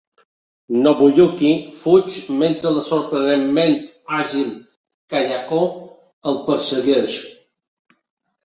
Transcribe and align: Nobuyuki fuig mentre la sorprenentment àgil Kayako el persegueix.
Nobuyuki 0.85 1.51
fuig 1.81 2.15
mentre 2.39 2.71
la 2.77 2.83
sorprenentment 2.87 3.77
àgil 4.21 4.49
Kayako 5.13 5.61
el 6.33 6.41
persegueix. 6.49 7.21